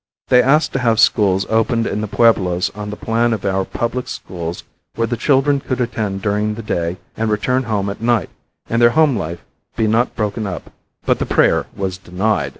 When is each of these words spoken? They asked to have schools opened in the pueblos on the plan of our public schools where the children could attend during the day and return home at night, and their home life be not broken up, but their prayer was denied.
They 0.29 0.41
asked 0.41 0.73
to 0.73 0.79
have 0.79 0.99
schools 0.99 1.45
opened 1.47 1.85
in 1.85 2.01
the 2.01 2.07
pueblos 2.07 2.71
on 2.71 2.89
the 2.89 2.95
plan 2.95 3.33
of 3.33 3.45
our 3.45 3.63
public 3.63 4.07
schools 4.07 4.63
where 4.95 5.05
the 5.05 5.15
children 5.15 5.59
could 5.59 5.79
attend 5.79 6.23
during 6.23 6.55
the 6.55 6.63
day 6.63 6.97
and 7.15 7.29
return 7.29 7.61
home 7.65 7.87
at 7.87 8.01
night, 8.01 8.31
and 8.67 8.81
their 8.81 8.89
home 8.97 9.15
life 9.15 9.43
be 9.75 9.85
not 9.85 10.15
broken 10.15 10.47
up, 10.47 10.71
but 11.05 11.19
their 11.19 11.27
prayer 11.27 11.67
was 11.75 11.99
denied. 11.99 12.49